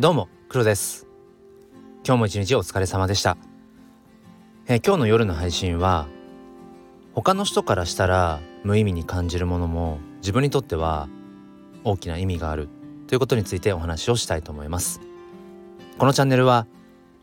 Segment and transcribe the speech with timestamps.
[0.00, 1.06] どうも黒です。
[2.06, 3.36] 今日も一日お疲れ様でした、
[4.66, 6.06] え今日の夜の配信は
[7.12, 11.10] 他の人からしたら無意味に感じるものも自分にとっては
[11.84, 12.70] 大きな意味がある
[13.08, 15.02] ということについてお話をしたいと思います。
[15.98, 16.66] このチャンネルは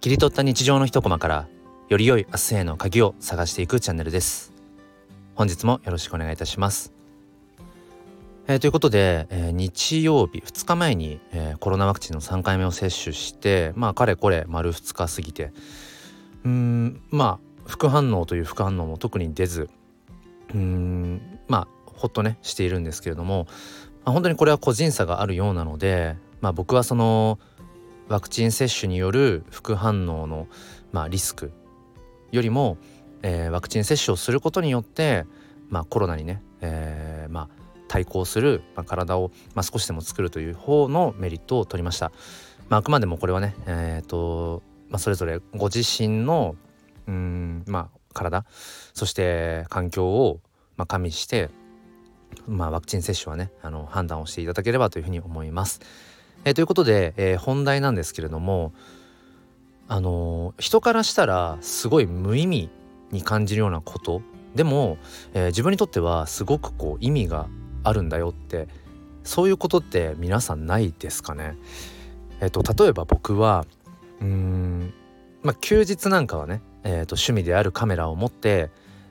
[0.00, 1.48] 切り取った日常の一コマから
[1.88, 4.52] より良い明日への鍵を探していくチャンネルです。
[5.36, 6.93] 本日もよろしくお願いいたします。
[8.46, 15.50] えーということで、えー日曜日2日前に、えーコロナワクチンの3回目を接種してまあかれこれ丸2日過ぎて
[16.44, 19.70] うんまあ副反応という副反応も特に出ず
[20.54, 23.46] うんまあほっとねしているんですけれども、
[24.04, 27.38] まあ、本当にこれは個人差があるようなので、まあ、僕はその
[28.08, 30.48] ワクチン接種による副反応の、
[30.92, 31.50] まあ、リスク
[32.30, 32.76] よりも、
[33.22, 35.24] えーワクチン接種をすることによって、
[35.70, 37.63] まあ、コロナにね、えーまあ
[37.94, 42.10] 対抗する、まあ、体を、まあ、少しでも作るという方のメリットを取りました。
[42.68, 46.56] まあ、あくまでもこれはね、えーとまあ、それぞれご自身の
[47.06, 48.44] うんまあ体
[48.94, 50.40] そして環境を、
[50.76, 51.50] まあ、加味して、
[52.48, 55.80] まあ、ワクチン接種はねあの判断をしていただければというふうに思います。
[56.44, 58.72] えーということで、えー本題なんですけれども
[59.86, 62.70] あのー人からしたらすごい無意味
[63.12, 64.20] に感じるようなこと
[64.56, 64.98] でも、
[65.32, 67.46] えー自分にとってはすごくこう意味が
[67.84, 68.66] あるんだよって
[69.22, 71.56] そういうことって皆さんないですかね？
[72.40, 73.64] えっ、と例えば僕は
[74.20, 74.92] うーん
[75.42, 78.70] まあ休日なんかはね、えーと趣味であるカメラを持って、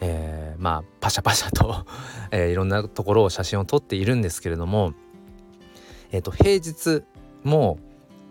[0.00, 1.86] えーまあパシャパシャと、
[2.32, 4.92] えーいろんなところを写真を撮っているんですけれども
[6.12, 7.02] えっ、と平日
[7.42, 7.78] も、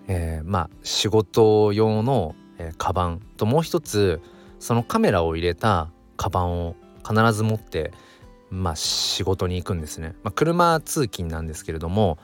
[0.08, 4.22] えーまあ仕事用の、えー、カバンともう一つ
[4.60, 6.76] そのカメラを入れたカバンを
[7.08, 7.92] 必ず持って
[8.54, 10.16] まあ仕事に行くんですね。
[10.24, 12.20] まあ、車通勤なんですけれども、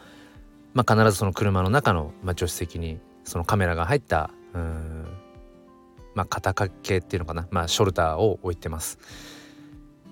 [0.73, 5.07] まあ、必ずその車の中の、まあ、助手席にそのカメラが入ったうん
[6.13, 8.99] まあ肩掛けっていうのかな、まあ、ショルダーを置いてます。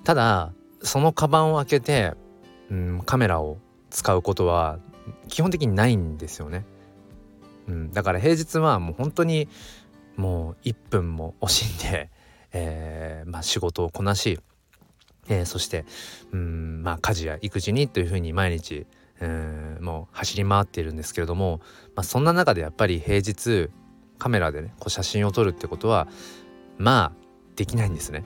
[0.04, 2.14] ただそのカバンを開けて
[2.72, 3.60] うんカメラを
[3.90, 4.80] 使うことは
[5.28, 6.66] 基本的にないんですよね。
[7.68, 9.48] うん、だから平日はもう本当に
[10.16, 12.10] もう1分も惜しんで、
[12.54, 14.40] えーまあ、仕事をこなし、
[15.30, 15.86] えーそして
[16.32, 18.86] うんまあ家事や育児にというふうに毎日
[19.22, 21.60] うんもう走り回っているんですけれども、
[21.96, 23.70] まあ、そんな中でやっぱり平日
[24.18, 26.08] カメラでねこう写真を撮るってことは
[26.78, 28.24] まあできないんですね。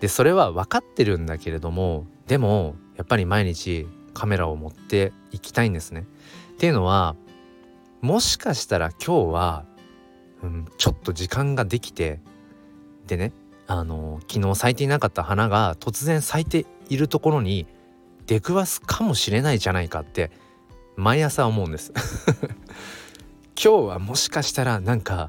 [0.00, 6.06] でそれは分かってるんだけれどもでもやっぱり毎日カメラを持っていきたいんですね。
[6.54, 7.16] っていうのは
[8.00, 9.64] もしかしたら今日は、
[10.42, 12.20] うん、ちょっと時間ができて
[13.06, 13.32] でね
[13.66, 17.66] あの昨日咲いていなかった花が突然咲いているところに
[18.26, 20.30] 出くわすかもしれないじゃないかって
[20.96, 21.92] 毎朝思うんです。
[23.56, 25.28] 今日はもしかしたらなんか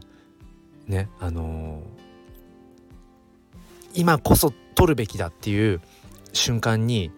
[0.87, 1.81] ねあの
[3.93, 5.81] 今こそ撮るべきだっていう
[6.33, 7.11] 瞬間に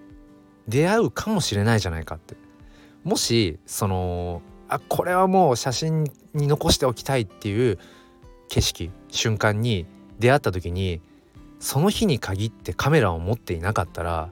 [0.67, 2.35] 出会うかもしれないじゃないかって。
[3.03, 7.79] もしそのあこれはもう写真に残しておきたいっていう
[8.49, 9.85] 景色瞬間に
[10.19, 11.01] 出会った時に
[11.59, 14.29] その日に限ってカメラを持っていなかったら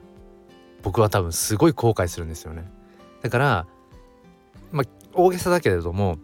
[0.82, 2.64] 僕は多分すごい後悔するんですよね
[3.22, 3.66] だから
[4.70, 6.18] まあ大げさだけれども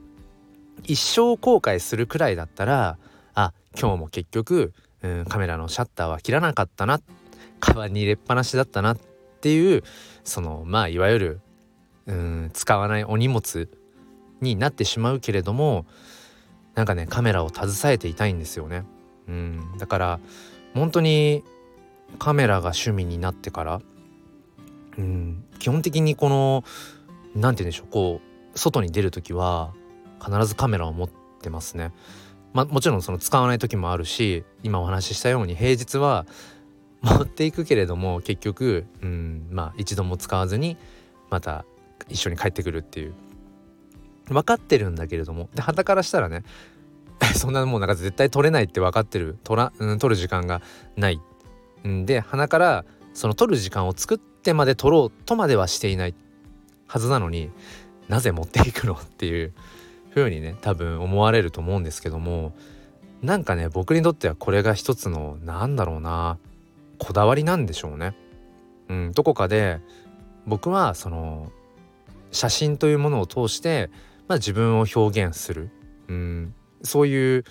[0.84, 2.98] 一生後悔するくらいだったら
[3.34, 7.00] あ今日も結局、うん、カメラのシャッターは切らなかったな
[7.60, 8.98] カバンに入れっぱなしだったなっ
[9.40, 9.82] ていう
[10.24, 11.40] そのまあいわゆる、
[12.06, 13.68] うん、使わないお荷物
[14.40, 15.86] になってしまうけれども
[16.74, 18.84] なんかねカメラを携えていたいんですよね。
[19.28, 20.20] うん、だから
[20.74, 21.44] 本当に
[22.18, 23.80] カメラが趣味になってから、
[24.98, 26.64] うん、基本的にこの
[27.34, 28.20] 何て言うんでしょうこ
[28.54, 29.72] う外に出る時は
[30.24, 31.10] 必ずカメラを持っ
[31.40, 31.92] てますね。
[32.52, 36.26] まあ、もちろんその使わない時もあるし今お話ししたように平日は
[37.00, 40.76] 持っていくけれども結局、うん、まあ一度も使わずに
[41.30, 41.64] また
[42.08, 43.14] 一緒に帰ってくるっていう
[44.28, 46.44] 分かってるんだけれどもで旗からしたらね
[47.36, 49.38] そんなもうなんか絶対取れないって分かってる。
[49.44, 50.62] 取ら、うん、取る時間が
[50.96, 51.20] ない。
[51.86, 52.84] んで鼻から
[53.14, 56.14] その取る時間を作ってまで取ろうとまではしていない
[56.86, 57.50] はずなのに
[58.08, 59.52] なぜ持っていくのっていう
[60.14, 62.54] 風にね多分思われると思うんですけども
[63.22, 66.38] なんかね僕にとってはこれが一つのなんだろうな
[66.98, 68.14] こだわりなんでしょうね。
[68.88, 69.80] うん、どこかで
[70.46, 71.50] 僕はその
[72.30, 73.90] 写真というものを通して、
[74.28, 75.70] まあ、自分を表現する、
[76.08, 77.44] うん、そういう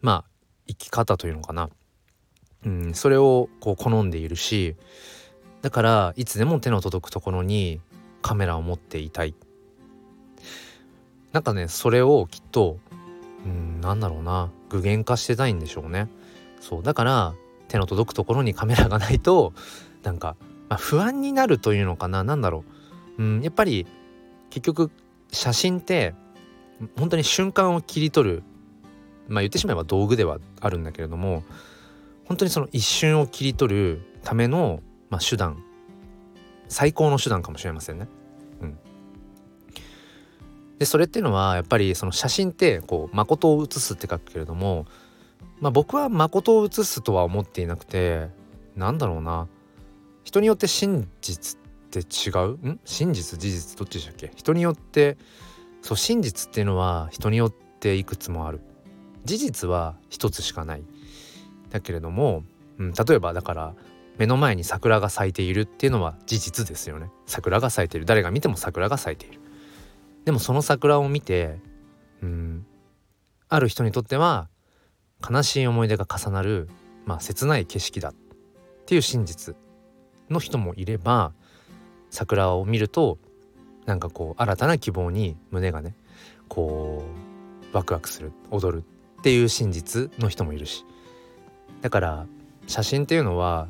[0.00, 0.30] まあ
[0.66, 1.70] 生き方というのかな、
[2.64, 4.76] うん、それをこう好んでいるし
[5.62, 7.80] だからいつでも手の届くところに
[8.22, 9.34] カメラを持っていたい。
[11.32, 12.78] なんかねそれをきっと
[13.44, 16.08] うんなんだろうな具現化してたいんでしょうね。
[16.60, 17.34] そうだから
[17.68, 19.52] 手の届くところにカメラがないと
[20.02, 20.36] なんか、
[20.68, 22.24] まあ、不安になるというのかな。
[22.24, 22.64] 何だろ
[23.18, 23.22] う。
[23.22, 23.86] うんやっぱり
[24.50, 24.90] 結局
[25.32, 26.14] 写真って
[26.96, 28.42] 本当に瞬間を切り取る
[29.28, 31.44] まあ言ってしまえば道具ではあるんだけれども
[32.24, 35.62] 本当にその一瞬を切り取るための、まあ、手段
[36.68, 38.08] 最高の手段かもしれませんね。
[38.60, 38.78] うん、
[40.78, 44.86] でそれっていうのはやっぱりその写真ってこう誠を写すって書くけれども、
[45.60, 48.28] まあ、僕は誠を写すとは思っていなくて
[48.76, 49.48] なんだろうな。
[50.24, 52.48] 人によって真実って違う？
[52.68, 52.80] ん？
[52.84, 54.30] 真実事実どっちでしたっけ？
[54.36, 55.16] 人によって
[55.80, 58.60] そう真実っていうのは人によっていくつもある。
[59.24, 60.82] 事実は一つしかない。
[61.70, 62.44] だけれども、
[62.78, 63.74] うん、例えばだから
[64.16, 67.10] 目の前に桜が咲いているっていうのは事実ですよね。
[67.26, 68.06] 桜が咲いている。
[68.06, 69.40] 誰が見ても桜が咲いている。
[70.24, 71.58] でもその桜を見て
[72.22, 72.66] うん
[73.48, 74.48] ある人にとっては
[75.28, 76.68] 悲しい思い出が重なる
[77.06, 78.14] まあ切ない景色だっ
[78.86, 79.56] ていう真実
[80.28, 81.32] の人もいれば
[82.10, 83.18] 桜を見ると
[83.86, 85.94] なんかこう新たな希望に胸がね
[86.48, 87.02] こ
[87.72, 88.84] うワクワクする踊る。
[89.18, 90.84] っていう真実の人もいるし。
[91.80, 92.26] だから
[92.66, 93.68] 写真っていうのは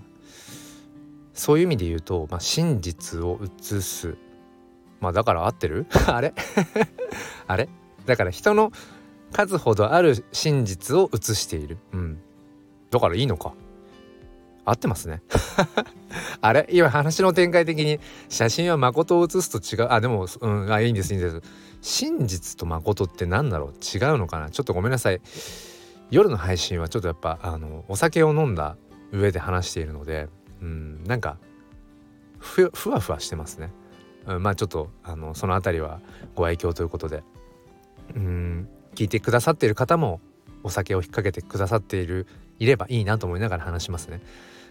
[1.35, 4.17] そういう意味で言うと、まあ、真実を写す。
[5.01, 5.87] まあだから合ってる？
[6.07, 6.35] あれ？
[7.47, 7.69] あれ？
[8.07, 8.73] だから人の
[9.33, 11.79] 数ほどある真実を写している。
[11.93, 12.19] うん。
[12.91, 13.53] だからいいのか。
[14.69, 15.23] 合ってますね。
[16.41, 16.67] あれ？
[16.71, 19.89] 今話の展開的に写真は誠を写すと違う？
[19.91, 21.43] あでもうんあいいんですいいんです。
[21.81, 23.69] 真実と誠って何だろう？
[23.71, 24.51] 違うのかな？
[24.51, 25.21] ちょっとごめんなさい。
[26.11, 28.77] 夜の配信はちょっとやっぱあのお酒を飲んだ
[29.13, 30.29] 上で話しているので
[30.63, 31.39] うんなんか
[32.39, 33.73] ふふわふわしてますね、
[34.27, 36.01] うん、まあちょっとあのその辺りは
[36.35, 37.23] ご愛嬌ということで。
[38.15, 40.21] うん聞いてくださっている方も
[40.65, 42.27] お酒を引っ掛けてくださっている
[42.59, 44.21] いればいいなと思いながら話しますね。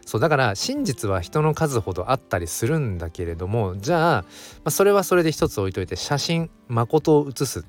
[0.07, 4.25] そうだから真実は人の数ほどあったりするんだけれどもじゃあ、ま
[4.65, 7.63] あ、それはそれで一つ置いといて写真誠を写すっ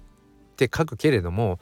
[0.55, 1.59] て書くけれども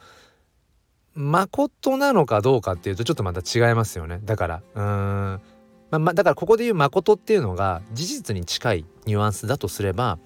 [1.15, 4.19] 誠なのかどうかっていうとちょっとまた違いますよね。
[4.23, 5.41] だからうーん。
[5.89, 10.19] ま、まだからここで言う誠っていうのが事実に近いニュアンスだとすれば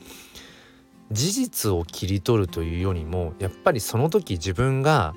[1.12, 5.16] 事実を切り取るというよりもやっぱりその時自分が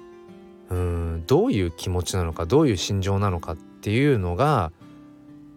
[0.71, 0.77] うー
[1.17, 4.71] んどういう気持ちなのかどういう心情なのかっていうのが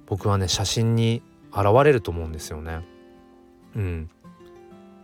[0.07, 1.21] 僕はね写真に
[1.53, 2.81] 現れると思うんですよね。
[3.75, 4.09] うん、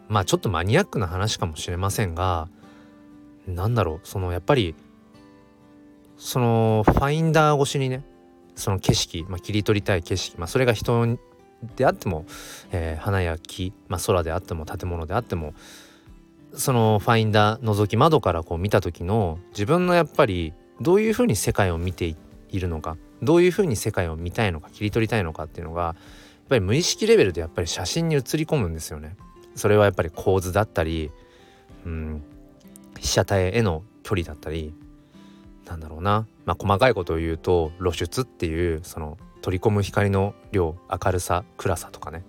[0.09, 2.47] まあちょっとマニアックな話かもしれませんが
[3.47, 4.73] 何だろうそのやっぱり
[6.17, 8.03] そのファインダー越しにね
[8.55, 11.17] その景色、まあ、切り取りたい景色、まあ、それが人
[11.75, 12.25] であっても、
[12.71, 15.53] えー、花や木、まあ、空であっても建物であっても
[16.53, 22.15] そのファインダー覗き窓からこう見た時の自分のやっぱりどういうふうに世界を見て
[22.51, 25.95] いるのかどういうふうに世界を見たいのか切り取りたいのかっていうのがやっ
[26.49, 29.15] ぱり無意識レベルでやっぱり写真に写り込むんですよね。
[29.55, 31.11] それはやっぱり構図だったり、
[31.85, 32.23] うん、
[32.99, 34.73] 被写体への距離だったり
[35.65, 42.23] なんだろうな、まあ、細かいことを言うと露出っていうその取り込む光の量明るさ暗さとかね。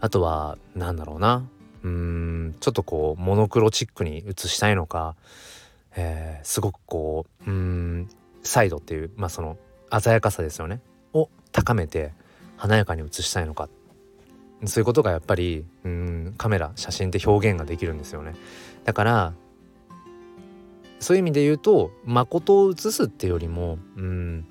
[0.00, 1.48] あとは何だろうな。
[1.82, 5.14] うんちょっとこうモノクロチックに写したいのか、
[5.94, 8.08] えー、すごくこううん
[8.42, 9.56] サイドっていうまあその
[9.90, 10.80] 鮮やかさですよね。
[11.12, 12.12] を高めて
[12.56, 13.68] 華やかに写したいのか。
[14.64, 18.34] そういうことがやっぱりうんカメラ写真って表現ができるんですよね。
[18.84, 19.32] だから
[20.98, 24.46] そういう意味で言うと誠を写すっていうよりもうん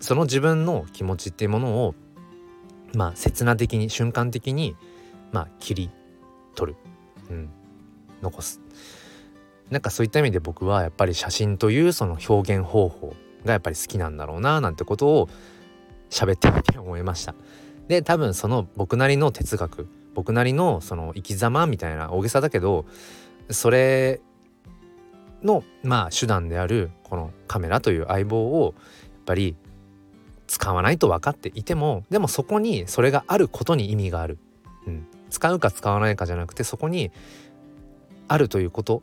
[0.00, 1.94] その自分の気持ちっていうものを
[2.94, 4.76] まあ刹那的に瞬間的に
[5.32, 5.90] まあ切り
[6.54, 6.78] 取る、
[7.30, 7.50] うん、
[8.20, 8.60] 残す。
[9.70, 15.28] なんかそういった意味で僕はやっぱり写真というその表現方法がやっぱり好きなんだろうななんてことを
[16.10, 17.34] 喋ってみて思いました。
[17.88, 22.84] で多分その僕なりの哲学僕なりのその生き様みたいな大げさだけど
[23.50, 24.20] それ
[25.42, 29.56] のまあ手段であるこのカメラという相棒をやっぱり
[30.46, 34.38] 使わないと分かっていてもでもそこにそれがあることに意味がある、
[34.86, 37.10] うん、使うか使わないかじゃなくてそこに
[38.28, 39.02] あるということ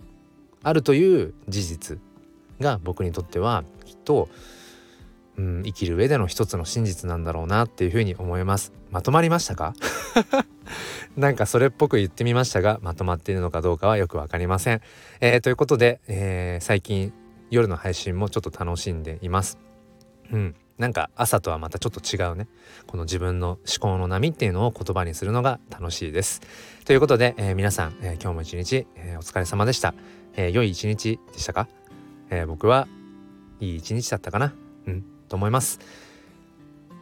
[0.61, 1.99] あるという事実。
[2.59, 4.29] が僕にとってはきっと、
[5.37, 8.73] うん、生きる上での一つの真実なんだろうなっていうふうに思います。
[8.91, 9.73] まとまりましたか？
[11.15, 14.81] なんかそれっぽく言ってみましたがまとまっているのかどうかはよく分かりません、
[15.21, 17.13] えー、ということで、えー、最近
[17.49, 19.57] 夜の配信もちょっと楽しんでいます。
[20.31, 22.47] うんなんか朝とはまたちょっと違うね。
[22.87, 26.39] この自分の思考の波っていうのを言葉にするのが楽しいです。
[26.85, 29.93] ということで、えー、皆さん、えー、今日も一日、えー、お疲れ様でした、
[30.35, 31.67] えー、良い一日でしたか？
[32.29, 32.87] えー、僕は
[33.59, 34.53] いい一日だったかな？
[34.87, 35.79] うんと思います、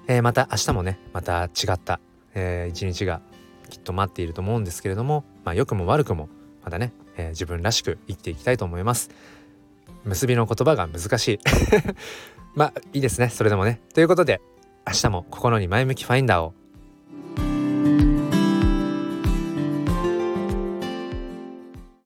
[0.07, 2.00] えー、また明日もねまた違った、
[2.34, 3.22] えー、一日が
[3.69, 6.29] きっと待っていると思うんですけれどもまあ良くも悪くも
[6.63, 9.10] またね、えー、自分らしく生きていきたいと思います。
[10.03, 11.39] 結びの言葉が難しい。
[12.55, 13.81] まあいいですねそれでもね。
[13.93, 14.41] ということで
[14.86, 16.53] 明日も心に前向きファインダーを